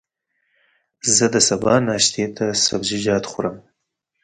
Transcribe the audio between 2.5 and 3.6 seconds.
سبزيجات خورم.